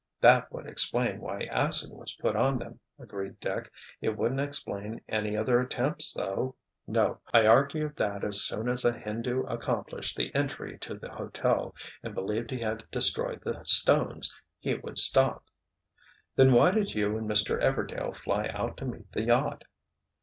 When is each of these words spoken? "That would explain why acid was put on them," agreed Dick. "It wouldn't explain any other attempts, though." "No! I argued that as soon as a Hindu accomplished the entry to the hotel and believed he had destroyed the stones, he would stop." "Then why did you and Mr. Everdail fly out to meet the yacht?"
"That 0.19 0.51
would 0.51 0.65
explain 0.65 1.19
why 1.21 1.41
acid 1.51 1.93
was 1.93 2.15
put 2.15 2.35
on 2.35 2.57
them," 2.57 2.79
agreed 2.97 3.39
Dick. 3.39 3.71
"It 4.01 4.17
wouldn't 4.17 4.39
explain 4.41 4.99
any 5.07 5.37
other 5.37 5.59
attempts, 5.59 6.11
though." 6.11 6.55
"No! 6.87 7.19
I 7.35 7.45
argued 7.45 7.97
that 7.97 8.23
as 8.23 8.41
soon 8.41 8.67
as 8.67 8.83
a 8.83 8.93
Hindu 8.97 9.43
accomplished 9.43 10.17
the 10.17 10.33
entry 10.33 10.79
to 10.79 10.95
the 10.97 11.11
hotel 11.11 11.75
and 12.01 12.15
believed 12.15 12.49
he 12.49 12.61
had 12.63 12.83
destroyed 12.89 13.41
the 13.43 13.63
stones, 13.63 14.35
he 14.57 14.73
would 14.73 14.97
stop." 14.97 15.43
"Then 16.35 16.51
why 16.51 16.71
did 16.71 16.95
you 16.95 17.15
and 17.15 17.29
Mr. 17.29 17.61
Everdail 17.61 18.15
fly 18.15 18.47
out 18.51 18.77
to 18.77 18.85
meet 18.85 19.11
the 19.11 19.21
yacht?" 19.25 19.65